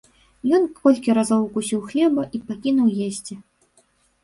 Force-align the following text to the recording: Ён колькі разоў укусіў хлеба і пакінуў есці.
Ён 0.57 0.63
колькі 0.79 1.15
разоў 1.17 1.43
укусіў 1.43 1.79
хлеба 1.93 2.27
і 2.39 2.43
пакінуў 2.49 2.87
есці. 3.11 3.41